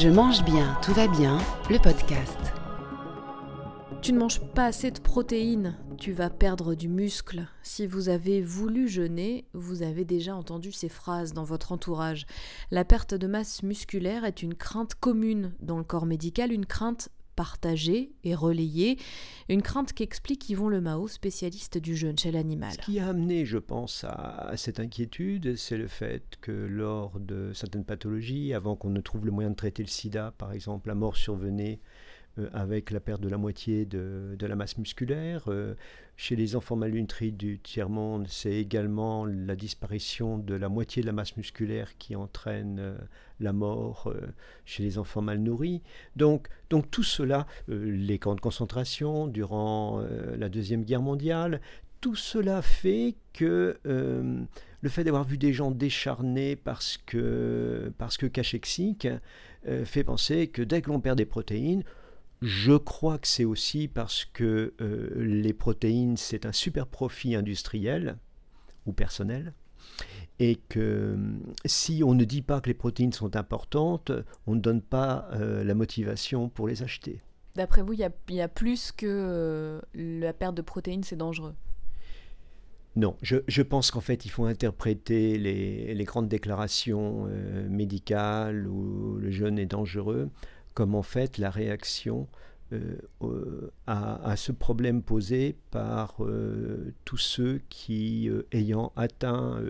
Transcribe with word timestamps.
Je 0.00 0.08
mange 0.08 0.44
bien, 0.44 0.78
tout 0.80 0.92
va 0.92 1.08
bien, 1.08 1.38
le 1.68 1.78
podcast. 1.80 2.38
Tu 4.00 4.12
ne 4.12 4.20
manges 4.20 4.40
pas 4.54 4.66
assez 4.66 4.92
de 4.92 5.00
protéines, 5.00 5.76
tu 5.98 6.12
vas 6.12 6.30
perdre 6.30 6.76
du 6.76 6.86
muscle. 6.86 7.48
Si 7.64 7.84
vous 7.84 8.08
avez 8.08 8.40
voulu 8.40 8.86
jeûner, 8.86 9.44
vous 9.54 9.82
avez 9.82 10.04
déjà 10.04 10.36
entendu 10.36 10.70
ces 10.70 10.88
phrases 10.88 11.32
dans 11.32 11.42
votre 11.42 11.72
entourage. 11.72 12.26
La 12.70 12.84
perte 12.84 13.14
de 13.14 13.26
masse 13.26 13.64
musculaire 13.64 14.24
est 14.24 14.40
une 14.44 14.54
crainte 14.54 14.94
commune 14.94 15.52
dans 15.58 15.78
le 15.78 15.84
corps 15.84 16.06
médical, 16.06 16.52
une 16.52 16.66
crainte 16.66 17.08
partagée 17.38 18.10
et 18.24 18.34
relayée, 18.34 18.98
une 19.48 19.62
crainte 19.62 19.92
qu'explique 19.92 20.50
Yvon 20.50 20.68
Lemao, 20.68 21.06
spécialiste 21.06 21.78
du 21.78 21.94
jeûne 21.94 22.18
chez 22.18 22.32
l'animal. 22.32 22.72
Ce 22.72 22.78
qui 22.78 22.98
a 22.98 23.06
amené, 23.06 23.46
je 23.46 23.58
pense, 23.58 24.02
à, 24.02 24.54
cette 24.56 24.80
inquiétude, 24.80 25.54
c'est 25.54 25.76
le 25.76 25.86
fait 25.86 26.36
que 26.40 26.50
lors 26.50 27.20
de 27.20 27.52
certaines 27.54 27.84
pathologies, 27.84 28.54
avant 28.54 28.74
qu'on 28.74 28.90
ne 28.90 29.00
trouve 29.00 29.24
le 29.24 29.30
moyen 29.30 29.50
de 29.50 29.54
traiter 29.54 29.84
le 29.84 29.88
sida, 29.88 30.34
par 30.36 30.52
exemple, 30.52 30.88
la 30.88 30.96
mort 30.96 31.16
survenait 31.16 31.78
avec 32.52 32.90
la 32.90 33.00
perte 33.00 33.20
de 33.20 33.28
la 33.28 33.38
moitié 33.38 33.84
de, 33.84 34.36
la 34.40 34.56
masse 34.56 34.78
musculaire. 34.78 35.44
Euh, 35.48 35.74
chez 36.16 36.34
les 36.36 36.56
enfants 36.56 36.76
malnutris 36.76 37.32
du 37.32 37.58
tiers-monde, 37.60 38.26
c'est 38.28 38.54
également 38.54 39.24
la 39.24 39.54
disparition 39.54 40.38
de 40.38 40.54
la 40.54 40.68
moitié 40.68 41.02
de 41.02 41.06
la 41.06 41.12
masse 41.12 41.36
musculaire 41.36 41.96
qui 41.98 42.16
entraîne 42.16 42.78
euh, 42.80 42.98
la 43.40 43.52
mort 43.52 44.12
chez 44.64 44.82
les 44.82 44.98
enfants 44.98 45.22
mal 45.22 45.38
nourris. 45.38 45.82
Donc, 46.16 46.48
donc 46.70 46.90
tout 46.90 47.04
cela, 47.04 47.46
les 47.68 48.18
camps 48.18 48.34
de 48.34 48.40
concentration 48.40 49.28
durant 49.28 50.04
la 50.36 50.48
Deuxième 50.48 50.82
Guerre 50.82 51.02
mondiale, 51.02 51.60
tout 52.00 52.16
cela 52.16 52.62
fait 52.62 53.14
que 53.32 53.78
le 53.84 54.88
fait 54.88 55.04
d'avoir 55.04 55.22
vu 55.22 55.38
des 55.38 55.52
gens 55.52 55.70
décharnés 55.70 56.56
parce 56.56 56.98
que, 56.98 57.92
parce 57.96 58.16
que 58.16 58.26
cachexiques 58.26 59.06
fait 59.84 60.02
penser 60.02 60.48
que 60.48 60.62
dès 60.62 60.82
que 60.82 60.90
l'on 60.90 60.98
perd 61.00 61.16
des 61.16 61.26
protéines, 61.26 61.84
je 62.40 62.72
crois 62.74 63.18
que 63.18 63.26
c'est 63.26 63.44
aussi 63.44 63.88
parce 63.88 64.24
que 64.24 64.74
euh, 64.80 65.10
les 65.16 65.52
protéines, 65.52 66.16
c'est 66.16 66.46
un 66.46 66.52
super 66.52 66.86
profit 66.86 67.34
industriel 67.34 68.18
ou 68.86 68.92
personnel. 68.92 69.54
Et 70.38 70.56
que 70.68 70.78
euh, 70.78 71.16
si 71.64 72.02
on 72.04 72.14
ne 72.14 72.24
dit 72.24 72.42
pas 72.42 72.60
que 72.60 72.68
les 72.68 72.74
protéines 72.74 73.12
sont 73.12 73.34
importantes, 73.34 74.12
on 74.46 74.54
ne 74.54 74.60
donne 74.60 74.82
pas 74.82 75.28
euh, 75.32 75.64
la 75.64 75.74
motivation 75.74 76.48
pour 76.48 76.68
les 76.68 76.82
acheter. 76.84 77.20
D'après 77.56 77.82
vous, 77.82 77.92
il 77.92 77.98
y, 77.98 78.40
a 78.40 78.48
plus 78.48 78.92
que 78.92 79.80
la 79.92 80.32
perte 80.32 80.54
de 80.54 80.62
protéines, 80.62 81.02
c'est 81.02 81.16
dangereux? 81.16 81.56
Non, 82.94 83.16
je, 83.20 83.62
pense 83.62 83.90
qu'en 83.90 84.00
fait, 84.00 84.26
il 84.26 84.28
faut 84.28 84.44
interpréter 84.44 85.38
les, 85.38 85.92
les 85.92 86.04
grandes 86.04 86.28
déclarations 86.28 87.26
médicales 87.68 88.68
où 88.68 89.16
le 89.18 89.30
jeûne 89.30 89.58
est 89.58 89.66
dangereux 89.66 90.30
comme 90.78 90.94
en 90.94 91.02
fait 91.02 91.38
la 91.38 91.50
réaction 91.50 92.28
euh, 92.72 93.72
à, 93.88 94.36
ce 94.36 94.52
problème 94.52 95.02
posé 95.02 95.56
par 95.72 96.14
euh, 96.20 96.94
tous 97.04 97.16
ceux 97.16 97.60
qui, 97.68 98.28
euh, 98.28 98.46
ayant 98.52 98.92
atteint 98.94 99.60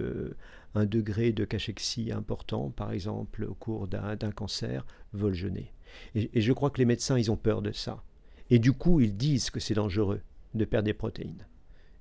un 0.75 0.85
degré 0.85 1.33
de 1.33 1.47
cachexie 1.47 2.13
important, 2.13 2.69
par 2.69 2.93
exemple 2.93 3.45
au 3.45 3.55
cours 3.55 3.89
d'un 3.89 4.33
cancer, 4.33 4.85
veulent 5.15 5.33
jeûner. 5.33 5.73
Et, 6.15 6.43
je 6.43 6.53
crois 6.53 6.69
que 6.69 6.79
les 6.79 6.85
médecins, 6.85 7.17
ils 7.17 7.31
ont 7.31 7.39
peur 7.39 7.63
de 7.63 7.73
ça. 7.73 8.05
Et 8.51 8.59
du 8.59 8.75
coup, 8.75 9.01
ils 9.01 9.17
disent 9.17 9.49
que 9.49 9.61
c'est 9.61 9.73
dangereux 9.73 10.21
de 10.53 10.67
perdre 10.67 10.85
des 10.85 10.93
protéines. 10.93 11.47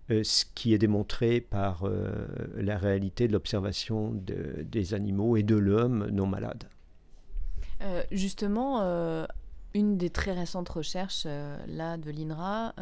ce 0.09 0.43
qui 0.53 0.73
est 0.73 0.79
démontré 0.79 1.39
par 1.39 1.89
la 2.57 2.77
réalité 2.77 3.29
de 3.29 3.31
l'observation 3.31 4.21
des 4.21 4.93
animaux 4.93 5.37
et 5.37 5.43
de 5.43 5.55
l'homme 5.55 6.09
non 6.11 6.27
malade. 6.27 6.67
Euh, 7.81 8.03
justement, 8.11 8.81
euh, 8.81 9.25
une 9.73 9.97
des 9.97 10.09
très 10.09 10.33
récentes 10.33 10.69
recherches 10.69 11.23
euh, 11.25 11.97
de 11.97 12.11
l'INRA 12.11 12.73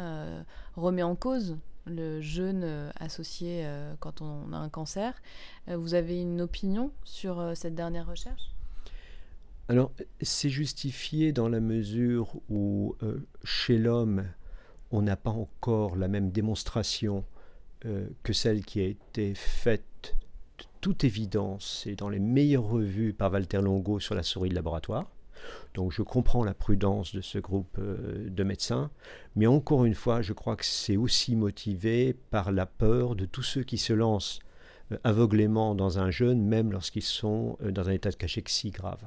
remet 0.76 1.02
en 1.02 1.14
cause 1.14 1.56
le 1.86 2.20
jeûne 2.20 2.90
associé 2.98 3.64
quand 4.00 4.20
on 4.20 4.52
a 4.52 4.56
un 4.56 4.68
cancer. 4.68 5.14
vous 5.68 5.94
avez 5.94 6.20
une 6.20 6.40
opinion 6.40 6.90
sur 7.04 7.52
cette 7.54 7.76
dernière 7.76 8.08
recherche? 8.08 8.50
Alors, 9.68 9.92
c'est 10.20 10.48
justifié 10.48 11.32
dans 11.32 11.48
la 11.48 11.60
mesure 11.60 12.34
où 12.48 12.96
chez 13.44 13.78
l'homme, 13.78 14.24
on 14.90 15.02
n'a 15.02 15.16
pas 15.16 15.30
encore 15.30 15.94
la 15.94 16.08
même 16.08 16.32
démonstration 16.32 17.24
que 17.80 18.32
celle 18.32 18.64
qui 18.64 18.80
a 18.80 18.86
été 18.86 19.36
faite 19.36 20.16
toute 20.86 21.02
évidence 21.02 21.82
et 21.88 21.96
dans 21.96 22.08
les 22.08 22.20
meilleures 22.20 22.68
revues 22.68 23.12
par 23.12 23.32
Walter 23.32 23.60
Longo 23.60 23.98
sur 23.98 24.14
la 24.14 24.22
souris 24.22 24.50
de 24.50 24.54
laboratoire. 24.54 25.10
Donc 25.74 25.90
je 25.90 26.02
comprends 26.02 26.44
la 26.44 26.54
prudence 26.54 27.12
de 27.12 27.20
ce 27.20 27.38
groupe 27.40 27.76
euh, 27.80 28.30
de 28.30 28.44
médecins, 28.44 28.92
mais 29.34 29.48
encore 29.48 29.84
une 29.84 29.96
fois, 29.96 30.22
je 30.22 30.32
crois 30.32 30.54
que 30.54 30.64
c'est 30.64 30.96
aussi 30.96 31.34
motivé 31.34 32.14
par 32.30 32.52
la 32.52 32.66
peur 32.66 33.16
de 33.16 33.24
tous 33.24 33.42
ceux 33.42 33.64
qui 33.64 33.78
se 33.78 33.92
lancent 33.92 34.38
euh, 34.92 34.98
aveuglément 35.02 35.74
dans 35.74 35.98
un 35.98 36.12
jeûne, 36.12 36.46
même 36.46 36.70
lorsqu'ils 36.70 37.02
sont 37.02 37.58
euh, 37.64 37.72
dans 37.72 37.88
un 37.88 37.92
état 37.92 38.10
de 38.10 38.14
cachexie 38.14 38.70
grave. 38.70 39.02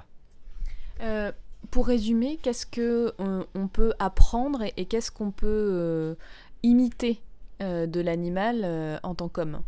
pour 1.72 1.88
résumer, 1.88 2.40
qu'est-ce 2.42 2.66
que 2.66 3.14
on, 3.20 3.70
peut 3.70 3.94
apprendre 4.00 4.66
et 4.76 4.84
qu'est-ce 4.84 5.12
qu'on 5.12 5.32
peut 5.32 6.18
imiter 6.62 7.22
de 7.62 8.02
l'animal 8.02 9.00
en 9.02 9.16
tant 9.16 9.30
qu'homme? 9.30 9.62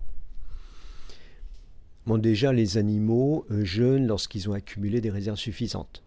Bon, 2.08 2.18
déjà, 2.18 2.52
les 2.52 2.78
animaux 2.78 3.46
euh, 3.52 3.64
jeûnent 3.64 4.08
lorsqu'ils 4.08 4.50
ont 4.50 4.54
accumulé 4.54 5.02
des 5.02 5.12
réserves 5.12 5.38
suffisantes. 5.38 6.04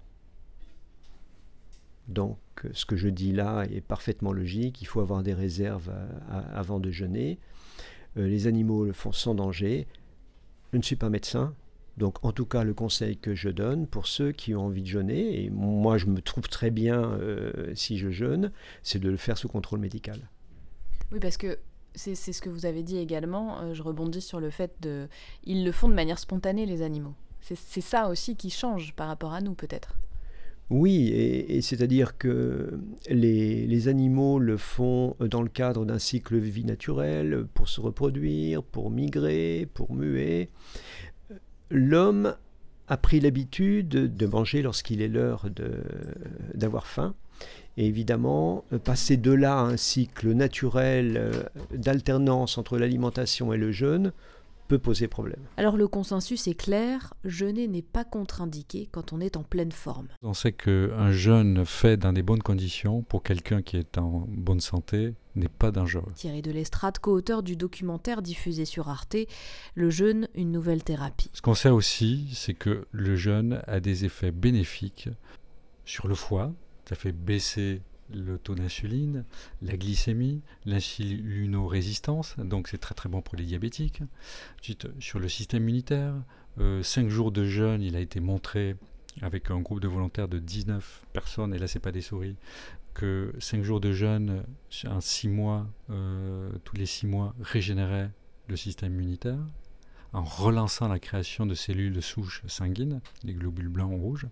Donc, 2.08 2.38
euh, 2.64 2.70
ce 2.72 2.84
que 2.84 2.96
je 2.96 3.08
dis 3.08 3.32
là 3.32 3.64
est 3.64 3.80
parfaitement 3.80 4.32
logique. 4.32 4.82
Il 4.82 4.86
faut 4.86 5.00
avoir 5.00 5.22
des 5.22 5.34
réserves 5.34 5.90
euh, 5.90 6.42
avant 6.52 6.80
de 6.80 6.90
jeûner. 6.90 7.38
les 8.16 8.46
animaux 8.46 8.84
le 8.84 8.92
font 8.92 9.12
sans 9.12 9.34
danger. 9.34 9.86
Je 10.72 10.78
ne 10.78 10.82
suis 10.82 10.96
pas 10.96 11.08
médecin, 11.08 11.54
donc 11.98 12.24
en 12.24 12.32
tout 12.32 12.46
cas, 12.46 12.64
le 12.64 12.74
conseil 12.74 13.16
que 13.16 13.36
je 13.36 13.48
donne 13.48 13.86
pour 13.86 14.08
ceux 14.08 14.32
qui 14.32 14.56
ont 14.56 14.66
envie 14.66 14.82
de 14.82 14.88
jeûner, 14.88 15.44
et 15.44 15.50
moi 15.50 15.98
je 15.98 16.06
me 16.06 16.20
trouve 16.20 16.48
très 16.48 16.72
bien 16.72 17.16
si 17.74 17.96
je 17.96 18.10
jeûne, 18.10 18.50
c'est 18.82 18.98
de 18.98 19.08
le 19.08 19.16
faire 19.16 19.38
sous 19.38 19.46
contrôle 19.46 19.78
médical. 19.78 20.18
Oui, 21.12 21.20
parce 21.20 21.36
que 21.36 21.58
c'est 21.94 22.14
ce 22.14 22.40
que 22.40 22.48
vous 22.48 22.66
avez 22.66 22.82
dit 22.82 22.98
également, 22.98 23.60
euh, 23.60 23.74
je 23.74 23.82
rebondis 23.82 24.20
sur 24.20 24.40
le 24.40 24.50
fait 24.50 24.72
de... 24.80 25.08
Ils 25.44 25.64
le 25.64 25.72
font 25.72 25.88
de 25.88 25.94
manière 25.94 26.18
spontanée, 26.18 26.66
les 26.66 26.82
animaux. 26.82 27.14
C'est 27.40 27.82
ça 27.82 28.08
aussi 28.08 28.36
qui 28.36 28.48
change 28.48 28.94
par 28.94 29.06
rapport 29.06 29.34
à 29.34 29.42
nous, 29.42 29.52
peut-être. 29.52 29.96
Oui, 30.70 31.08
et, 31.08 31.60
c'est-à-dire 31.60 32.16
que 32.16 32.80
les, 33.10 33.66
les, 33.66 33.88
animaux 33.88 34.38
le 34.38 34.56
font 34.56 35.14
dans 35.20 35.42
le 35.42 35.50
cadre 35.50 35.84
d'un 35.84 35.98
cycle 35.98 36.36
de 36.36 36.46
vie 36.46 36.64
naturel, 36.64 37.46
pour 37.52 37.68
se 37.68 37.82
reproduire, 37.82 38.62
pour 38.62 38.90
migrer, 38.90 39.68
pour 39.74 39.92
muer. 39.92 40.48
L'homme 41.70 42.34
a 42.88 42.96
pris 42.96 43.20
l'habitude 43.20 43.88
de 43.88 44.26
manger 44.26 44.62
lorsqu'il 44.62 45.02
est 45.02 45.08
l'heure 45.08 45.46
d'avoir 46.54 46.86
faim. 46.86 47.14
Et 47.76 47.86
évidemment, 47.86 48.64
euh, 48.72 48.78
passer 48.78 49.16
de 49.16 49.32
là 49.32 49.58
à 49.58 49.62
un 49.62 49.76
cycle 49.76 50.32
naturel 50.32 51.16
euh, 51.16 51.42
d'alternance 51.72 52.56
entre 52.56 52.78
l'alimentation 52.78 53.52
et 53.52 53.56
le 53.56 53.72
jeûne 53.72 54.12
peut 54.68 54.78
poser 54.78 55.08
problème. 55.08 55.40
Alors 55.56 55.76
le 55.76 55.88
consensus 55.88 56.48
est 56.48 56.54
clair, 56.54 57.14
jeûner 57.24 57.68
n'est 57.68 57.82
pas 57.82 58.04
contre-indiqué 58.04 58.88
quand 58.90 59.12
on 59.12 59.20
est 59.20 59.36
en 59.36 59.42
pleine 59.42 59.72
forme. 59.72 60.08
On 60.22 60.34
sait 60.34 60.52
qu'un 60.52 61.10
jeûne 61.10 61.64
fait 61.64 61.96
dans 61.96 62.12
des 62.12 62.22
bonnes 62.22 62.42
conditions 62.42 63.02
pour 63.02 63.22
quelqu'un 63.22 63.62
qui 63.62 63.76
est 63.76 63.98
en 63.98 64.26
bonne 64.28 64.60
santé 64.60 65.14
n'est 65.34 65.48
pas 65.48 65.70
dangereux. 65.70 66.12
Thierry 66.14 66.42
de 66.42 66.52
l'Estrade, 66.52 66.98
co-auteur 66.98 67.42
du 67.42 67.56
documentaire 67.56 68.22
diffusé 68.22 68.64
sur 68.64 68.88
Arte, 68.88 69.16
Le 69.74 69.90
jeûne, 69.90 70.28
une 70.34 70.52
nouvelle 70.52 70.84
thérapie. 70.84 71.30
Ce 71.32 71.42
qu'on 71.42 71.54
sait 71.54 71.70
aussi, 71.70 72.28
c'est 72.32 72.54
que 72.54 72.86
le 72.92 73.16
jeûne 73.16 73.62
a 73.66 73.80
des 73.80 74.04
effets 74.04 74.30
bénéfiques 74.30 75.08
sur 75.84 76.08
le 76.08 76.14
foie, 76.14 76.52
ça 76.88 76.94
fait 76.94 77.12
baisser 77.12 77.82
le 78.12 78.38
taux 78.38 78.54
d'insuline, 78.54 79.24
la 79.62 79.76
glycémie, 79.76 80.42
l'insulinorésistance, 80.64 82.36
donc 82.38 82.68
c'est 82.68 82.78
très 82.78 82.94
très 82.94 83.08
bon 83.08 83.22
pour 83.22 83.36
les 83.36 83.44
diabétiques. 83.44 84.02
Ensuite, 84.60 84.88
sur 85.00 85.18
le 85.18 85.28
système 85.28 85.62
immunitaire, 85.62 86.14
5 86.56 86.60
euh, 86.60 87.08
jours 87.08 87.32
de 87.32 87.44
jeûne, 87.44 87.82
il 87.82 87.96
a 87.96 88.00
été 88.00 88.20
montré 88.20 88.76
avec 89.22 89.50
un 89.50 89.60
groupe 89.60 89.80
de 89.80 89.88
volontaires 89.88 90.28
de 90.28 90.38
19 90.38 91.04
personnes, 91.12 91.54
et 91.54 91.58
là 91.58 91.66
c'est 91.66 91.80
pas 91.80 91.92
des 91.92 92.00
souris, 92.00 92.36
que 92.94 93.32
5 93.38 93.62
jours 93.62 93.80
de 93.80 93.92
jeûne 93.92 94.44
en 94.86 95.00
6 95.00 95.28
mois, 95.28 95.66
euh, 95.90 96.50
tous 96.64 96.76
les 96.76 96.86
6 96.86 97.06
mois, 97.06 97.34
régénérait 97.40 98.10
le 98.48 98.56
système 98.56 98.94
immunitaire 98.94 99.38
en 100.14 100.22
relançant 100.22 100.88
la 100.88 101.00
création 101.00 101.44
de 101.44 101.54
cellules 101.54 101.92
de 101.92 102.00
souche 102.00 102.42
sanguines, 102.46 103.00
des 103.24 103.34
globules 103.34 103.68
blancs 103.68 103.92
ou 103.92 103.98
rouges. 103.98 104.28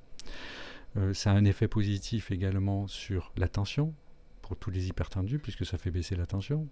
Euh, 0.96 1.14
ça 1.14 1.32
a 1.32 1.34
un 1.34 1.44
effet 1.44 1.68
positif 1.68 2.30
également 2.30 2.86
sur 2.86 3.32
la 3.36 3.48
tension, 3.48 3.94
pour 4.42 4.56
tous 4.56 4.70
les 4.70 4.88
hypertendus, 4.88 5.38
puisque 5.38 5.64
ça 5.64 5.78
fait 5.78 5.90
baisser 5.90 6.16
la 6.16 6.26
tension. 6.26 6.68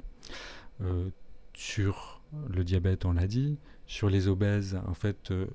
Euh, 0.82 1.10
sur 1.54 2.22
le 2.48 2.64
diabète, 2.64 3.04
on 3.04 3.12
l'a 3.12 3.26
dit. 3.26 3.58
Sur 3.86 4.08
les 4.08 4.28
obèses, 4.28 4.78
en 4.86 4.94
fait, 4.94 5.30
euh, 5.30 5.46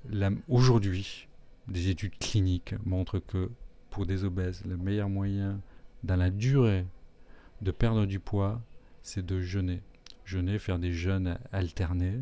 aujourd'hui, 0.50 1.28
des 1.68 1.90
études 1.90 2.18
cliniques 2.18 2.76
montrent 2.86 3.20
que 3.20 3.50
pour 3.90 4.06
des 4.06 4.24
obèses, 4.24 4.64
le 4.66 4.78
meilleur 4.78 5.10
moyen 5.10 5.62
dans 6.04 6.18
la 6.18 6.30
durée 6.30 6.86
de 7.62 7.72
perdre 7.72 8.06
du 8.06 8.20
poids, 8.20 8.62
c'est 9.04 9.26
de 9.26 9.40
jeûner. 9.40 9.82
Jeûner, 10.26 10.60
faire 10.60 10.80
des 10.80 10.92
jeûnes 10.92 11.40
alternés. 11.52 12.20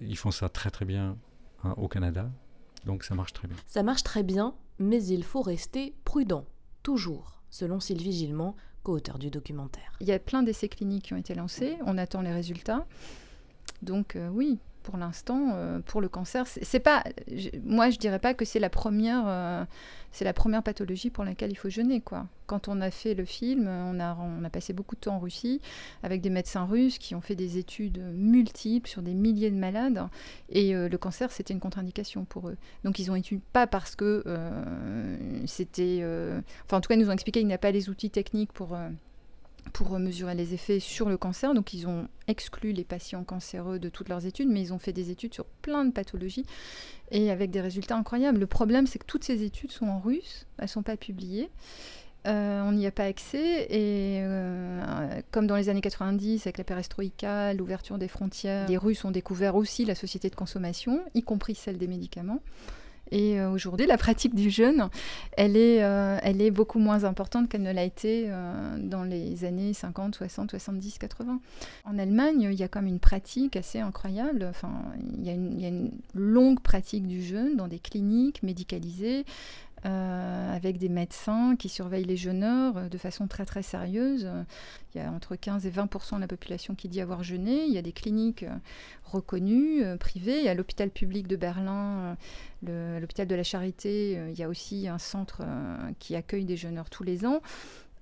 Ils 0.00 0.16
font 0.16 0.30
ça 0.30 0.48
très 0.48 0.70
très 0.70 0.84
bien 0.84 1.16
hein, 1.62 1.74
au 1.76 1.88
Canada, 1.88 2.30
donc 2.84 3.04
ça 3.04 3.14
marche 3.14 3.32
très 3.32 3.48
bien. 3.48 3.56
Ça 3.66 3.82
marche 3.82 4.02
très 4.02 4.22
bien, 4.22 4.54
mais 4.78 5.04
il 5.04 5.24
faut 5.24 5.42
rester 5.42 5.94
prudent, 6.04 6.46
toujours, 6.82 7.40
selon 7.50 7.80
Sylvie 7.80 8.12
Gillement, 8.12 8.56
co-auteur 8.82 9.18
du 9.18 9.30
documentaire. 9.30 9.96
Il 10.00 10.06
y 10.06 10.12
a 10.12 10.18
plein 10.18 10.42
d'essais 10.42 10.68
cliniques 10.68 11.04
qui 11.04 11.14
ont 11.14 11.18
été 11.18 11.34
lancés, 11.34 11.76
on 11.86 11.98
attend 11.98 12.20
les 12.20 12.32
résultats. 12.32 12.86
Donc 13.82 14.16
euh, 14.16 14.28
oui, 14.28 14.58
pour 14.84 14.98
l'instant, 14.98 15.52
euh, 15.54 15.80
pour 15.80 16.00
le 16.00 16.08
cancer, 16.08 16.46
c'est 16.46 16.78
pas, 16.78 17.02
moi 17.64 17.90
je 17.90 17.98
dirais 17.98 18.20
pas 18.20 18.34
que 18.34 18.44
c'est 18.44 18.60
la 18.60 18.70
première, 18.70 19.24
euh, 19.26 19.64
c'est 20.12 20.26
la 20.26 20.34
première 20.34 20.62
pathologie 20.62 21.10
pour 21.10 21.24
laquelle 21.24 21.50
il 21.50 21.56
faut 21.56 21.70
jeûner 21.70 22.00
quoi. 22.00 22.26
Quand 22.46 22.68
on 22.68 22.80
a 22.82 22.90
fait 22.90 23.14
le 23.14 23.24
film, 23.24 23.66
on 23.66 23.98
a, 23.98 24.14
on 24.20 24.44
a 24.44 24.50
passé 24.50 24.74
beaucoup 24.74 24.94
de 24.94 25.00
temps 25.00 25.16
en 25.16 25.18
Russie 25.18 25.60
avec 26.02 26.20
des 26.20 26.28
médecins 26.28 26.66
russes 26.66 26.98
qui 26.98 27.14
ont 27.14 27.22
fait 27.22 27.34
des 27.34 27.56
études 27.56 27.98
multiples 28.14 28.88
sur 28.88 29.00
des 29.00 29.14
milliers 29.14 29.50
de 29.50 29.56
malades 29.56 30.06
et 30.50 30.74
le 30.74 30.96
cancer 30.98 31.32
c'était 31.32 31.54
une 31.54 31.60
contre-indication 31.60 32.26
pour 32.26 32.50
eux. 32.50 32.56
Donc 32.84 32.98
ils 32.98 33.10
ont 33.10 33.16
étudié 33.16 33.40
pas 33.54 33.66
parce 33.66 33.96
que 33.96 34.22
c'était, 35.46 36.04
enfin 36.66 36.76
en 36.76 36.80
tout 36.82 36.88
cas 36.88 36.94
ils 36.94 37.00
nous 37.00 37.08
ont 37.08 37.12
expliqué 37.12 37.40
qu'il 37.40 37.48
n'y 37.48 37.54
a 37.54 37.58
pas 37.58 37.70
les 37.70 37.88
outils 37.88 38.10
techniques 38.10 38.52
pour 38.52 38.76
pour 39.72 39.98
mesurer 39.98 40.34
les 40.34 40.54
effets 40.54 40.80
sur 40.80 41.08
le 41.08 41.16
cancer. 41.16 41.54
Donc 41.54 41.74
ils 41.74 41.86
ont 41.86 42.08
exclu 42.28 42.72
les 42.72 42.84
patients 42.84 43.24
cancéreux 43.24 43.78
de 43.78 43.88
toutes 43.88 44.08
leurs 44.08 44.26
études, 44.26 44.48
mais 44.48 44.60
ils 44.60 44.72
ont 44.72 44.78
fait 44.78 44.92
des 44.92 45.10
études 45.10 45.34
sur 45.34 45.44
plein 45.44 45.84
de 45.84 45.92
pathologies 45.92 46.46
et 47.10 47.30
avec 47.30 47.50
des 47.50 47.60
résultats 47.60 47.96
incroyables. 47.96 48.38
Le 48.38 48.46
problème, 48.46 48.86
c'est 48.86 48.98
que 48.98 49.06
toutes 49.06 49.24
ces 49.24 49.42
études 49.42 49.72
sont 49.72 49.86
en 49.86 49.98
russe, 49.98 50.46
elles 50.58 50.64
ne 50.64 50.68
sont 50.68 50.82
pas 50.82 50.96
publiées. 50.96 51.50
Euh, 52.26 52.62
on 52.62 52.72
n'y 52.72 52.86
a 52.86 52.90
pas 52.90 53.04
accès 53.04 53.66
et 53.68 54.20
euh, 54.22 55.20
comme 55.30 55.46
dans 55.46 55.56
les 55.56 55.68
années 55.68 55.82
90 55.82 56.46
avec 56.46 56.56
la 56.56 56.64
perestroïka, 56.64 57.52
l'ouverture 57.52 57.98
des 57.98 58.08
frontières, 58.08 58.66
les 58.66 58.78
Russes 58.78 59.04
ont 59.04 59.10
découvert 59.10 59.56
aussi 59.56 59.84
la 59.84 59.94
société 59.94 60.30
de 60.30 60.34
consommation, 60.34 61.02
y 61.14 61.22
compris 61.22 61.54
celle 61.54 61.76
des 61.76 61.86
médicaments. 61.86 62.40
Et 63.14 63.38
euh, 63.38 63.48
aujourd'hui, 63.48 63.86
la 63.86 63.96
pratique 63.96 64.34
du 64.34 64.50
jeûne, 64.50 64.88
elle 65.36 65.56
est, 65.56 65.84
euh, 65.84 66.18
elle 66.24 66.42
est 66.42 66.50
beaucoup 66.50 66.80
moins 66.80 67.04
importante 67.04 67.48
qu'elle 67.48 67.62
ne 67.62 67.72
l'a 67.72 67.84
été 67.84 68.24
euh, 68.26 68.76
dans 68.76 69.04
les 69.04 69.44
années 69.44 69.72
50, 69.72 70.16
60, 70.16 70.50
70, 70.50 70.98
80. 70.98 71.40
En 71.84 71.98
Allemagne, 72.00 72.48
il 72.50 72.58
y 72.58 72.64
a 72.64 72.68
même 72.74 72.88
une 72.88 72.98
pratique 72.98 73.54
assez 73.54 73.78
incroyable. 73.78 74.44
Enfin, 74.50 74.72
il 75.16 75.24
y, 75.24 75.30
a 75.30 75.32
une, 75.32 75.52
il 75.52 75.60
y 75.62 75.64
a 75.64 75.68
une 75.68 75.92
longue 76.12 76.58
pratique 76.58 77.06
du 77.06 77.22
jeûne 77.22 77.54
dans 77.54 77.68
des 77.68 77.78
cliniques 77.78 78.42
médicalisées. 78.42 79.24
Avec 79.84 80.78
des 80.78 80.88
médecins 80.88 81.56
qui 81.56 81.68
surveillent 81.68 82.04
les 82.04 82.16
jeûneurs 82.16 82.88
de 82.88 82.98
façon 82.98 83.26
très 83.26 83.44
très 83.44 83.62
sérieuse. 83.62 84.28
Il 84.94 84.98
y 84.98 85.04
a 85.04 85.10
entre 85.10 85.36
15 85.36 85.66
et 85.66 85.70
20% 85.70 86.16
de 86.16 86.20
la 86.20 86.26
population 86.26 86.74
qui 86.74 86.88
dit 86.88 87.00
avoir 87.00 87.22
jeûné. 87.22 87.64
Il 87.66 87.72
y 87.72 87.78
a 87.78 87.82
des 87.82 87.92
cliniques 87.92 88.46
reconnues, 89.04 89.82
privées. 89.98 90.48
à 90.48 90.54
l'hôpital 90.54 90.90
public 90.90 91.26
de 91.26 91.36
Berlin 91.36 92.16
l'hôpital 93.00 93.26
de 93.26 93.34
la 93.34 93.42
Charité, 93.42 94.16
euh, 94.16 94.30
il 94.30 94.38
y 94.38 94.42
a 94.42 94.48
aussi 94.48 94.88
un 94.88 94.98
centre 94.98 95.42
euh, 95.44 95.90
qui 95.98 96.16
accueille 96.16 96.44
des 96.44 96.56
jeûneurs 96.56 96.90
tous 96.90 97.02
les 97.02 97.26
ans. 97.26 97.40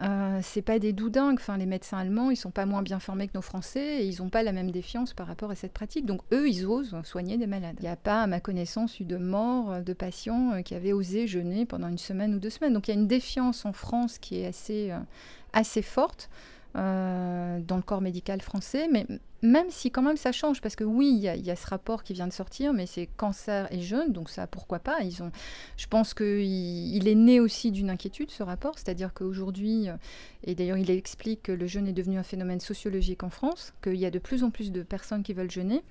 Euh, 0.03 0.41
c'est 0.43 0.63
pas 0.63 0.79
des 0.79 0.93
doudingues. 0.93 1.39
Enfin, 1.39 1.57
les 1.57 1.67
médecins 1.67 1.99
allemands, 1.99 2.31
ils 2.31 2.37
sont 2.37 2.51
pas 2.51 2.67
moins 2.67 2.83
bien 2.83 2.99
formés 2.99 3.29
que 3.29 3.35
nos 3.35 3.43
Français 3.43 4.03
et 4.03 4.07
ils 4.07 4.21
n'ont 4.21 4.31
pas 4.31 4.43
la 4.43 4.53
même 4.53 4.71
défiance 4.71 5.15
par 5.15 5.27
rapport 5.27 5.51
à 5.51 5.55
cette 5.55 5.73
pratique. 5.73 6.07
Donc, 6.07 6.23
eux, 6.33 6.49
ils 6.49 6.67
osent 6.67 6.97
soigner 7.05 7.39
des 7.39 7.47
malades. 7.47 7.77
Il 7.79 7.83
n'y 7.83 7.89
a 7.89 7.97
pas, 7.97 8.23
à 8.23 8.27
ma 8.27 8.41
connaissance, 8.41 8.99
eu 9.01 9.05
de 9.05 9.17
mort 9.17 9.83
de 9.83 9.93
patients 9.93 10.63
qui 10.65 10.75
avaient 10.75 10.93
osé 10.93 11.27
jeûner 11.27 11.67
pendant 11.67 11.89
une 11.89 11.99
semaine 11.99 12.35
ou 12.35 12.39
deux 12.39 12.51
semaines. 12.51 12.73
Donc, 12.73 12.89
il 12.89 12.95
y 12.95 12.97
a 12.97 13.01
une 13.01 13.07
défiance 13.07 13.65
en 13.65 13.73
France 13.73 14.19
qui 14.19 14.41
est 14.41 14.47
assez, 14.47 14.93
assez 15.53 15.83
forte. 15.83 16.29
Euh, 16.75 17.61
dans 17.61 17.77
le 17.77 17.83
corps 17.83 18.01
médical 18.01 18.41
français, 18.41 18.89
mais 18.91 19.07
même 19.43 19.67
si 19.69 19.91
quand 19.91 20.01
même 20.01 20.17
ça 20.17 20.33
change, 20.33 20.63
parce 20.63 20.75
que 20.75 20.85
oui, 20.85 21.11
il 21.13 21.21
y, 21.21 21.51
a 21.51 21.57
ce 21.57 21.67
rapport 21.67 22.03
qui 22.03 22.15
vient 22.15 22.27
de 22.27 22.33
sortir, 22.33 22.73
mais 22.73 22.87
c'est 22.87 23.11
cancer 23.19 23.71
et 23.71 23.83
jeûne, 23.83 24.11
donc 24.11 24.31
ça, 24.31 24.47
pourquoi 24.47 24.79
pas 24.79 25.01
ils 25.03 25.23
ont, 25.23 25.31
Je 25.77 25.87
pense 25.87 26.15
qu'il 26.15 26.41
il 26.41 27.09
est 27.09 27.15
né 27.15 27.41
aussi 27.41 27.73
d'une 27.73 27.91
inquiétude, 27.91 28.31
ce 28.31 28.43
rapport, 28.43 28.79
c'est-à-dire 28.79 29.13
qu'aujourd'hui, 29.13 29.91
euh, 29.91 29.97
et 30.45 30.55
d'ailleurs 30.55 30.79
il 30.79 30.91
explique 30.91 31.43
que 31.43 31.53
le 31.53 31.67
jeûne 31.67 31.87
est 31.89 31.93
devenu 31.93 32.17
un 32.17 32.23
phénomène 32.23 32.61
sociologique 32.61 33.23
en 33.23 33.31
France, 33.31 33.75
qu'il 33.83 33.97
y 33.97 34.07
a 34.07 34.11
de 34.11 34.19
plus 34.19 34.43
en 34.43 34.49
plus 34.49 34.73
de 34.73 34.83
personnes 34.83 35.23
qui 35.23 35.35
veulent 35.35 35.51
jeûner, 35.51 35.83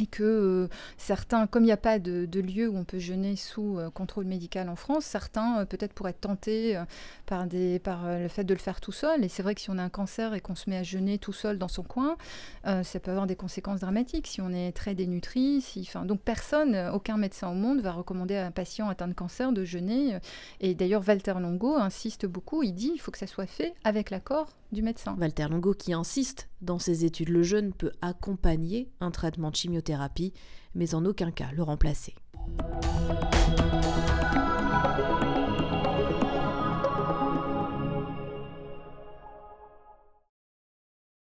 et 0.00 0.06
que 0.06 0.22
euh, 0.22 0.68
certains, 0.96 1.46
comme 1.46 1.62
il 1.62 1.66
n'y 1.66 1.72
a 1.72 1.76
pas 1.76 1.98
de, 1.98 2.26
lieu 2.40 2.68
où 2.68 2.76
on 2.76 2.84
peut 2.84 2.98
jeûner 2.98 3.36
sous 3.36 3.78
euh, 3.78 3.90
contrôle 3.90 4.24
médical 4.24 4.68
en 4.68 4.76
France, 4.76 5.04
certains 5.04 5.60
euh, 5.60 5.64
peut-être 5.66 5.92
pourraient 5.92 6.10
être 6.10 6.20
tentés 6.20 6.80
par, 7.26 7.46
des, 7.46 7.80
le 7.84 8.28
fait 8.28 8.44
de 8.44 8.54
le 8.54 8.60
faire 8.60 8.80
tout 8.80 8.92
seul. 8.92 9.24
Et 9.24 9.28
c'est 9.28 9.42
vrai 9.42 9.54
que 9.54 9.60
si 9.60 9.70
on 9.70 9.78
a 9.78 9.82
un 9.82 9.90
cancer 9.90 10.34
et 10.34 10.40
qu'on 10.40 10.54
se 10.54 10.70
met 10.70 10.76
à 10.76 10.82
jeûner 10.82 11.18
tout 11.18 11.32
seul 11.32 11.58
dans 11.58 11.68
son 11.68 11.82
coin, 11.82 12.16
ça 12.64 13.00
peut 13.00 13.10
avoir 13.10 13.26
des 13.26 13.36
conséquences 13.36 13.80
dramatiques. 13.80 14.26
Si 14.26 14.40
on 14.40 14.50
est 14.50 14.72
très 14.72 14.94
dénutri, 14.94 15.60
si, 15.60 15.88
donc 16.04 16.20
personne, 16.20 16.76
aucun 16.92 17.16
médecin 17.16 17.48
au 17.50 17.54
monde 17.54 17.80
va 17.80 17.92
recommander 17.92 18.36
à 18.36 18.46
un 18.46 18.50
patient 18.50 18.88
atteint 18.88 19.08
de 19.08 19.14
cancer 19.14 19.52
de 19.52 19.64
jeûner. 19.64 20.18
Et 20.60 20.74
d'ailleurs, 20.74 21.02
Walter 21.06 21.34
Longo 21.40 21.76
insiste 21.76 22.26
beaucoup, 22.26 22.62
il 22.62 22.72
dit 22.72 22.92
il 22.94 22.98
faut 22.98 23.10
que 23.10 23.18
ça 23.18 23.26
soit 23.26 23.46
fait 23.46 23.74
avec 23.84 24.10
l'accord 24.10 24.48
du 24.72 24.82
médecin. 24.82 25.16
Walter 25.18 25.48
Longo 25.48 25.74
qui 25.74 25.92
insiste 25.92 26.49
dans 26.60 26.78
ses 26.78 27.04
études, 27.04 27.30
le 27.30 27.42
jeûne 27.42 27.72
peut 27.72 27.92
accompagner 28.02 28.90
un 29.00 29.10
traitement 29.10 29.50
de 29.50 29.56
chimiothérapie, 29.56 30.32
mais 30.74 30.94
en 30.94 31.04
aucun 31.04 31.30
cas 31.30 31.50
le 31.52 31.62
remplacer. 31.62 32.14